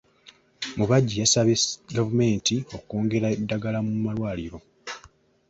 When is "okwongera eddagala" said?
2.77-3.79